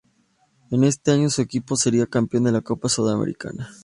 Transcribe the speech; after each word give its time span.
En 0.71 0.83
ese 0.83 1.11
año 1.11 1.29
su 1.29 1.43
equipo 1.43 1.75
seria 1.75 2.07
campeón 2.07 2.45
de 2.45 2.51
la 2.51 2.61
Copa 2.61 2.89
Sudamericana. 2.89 3.69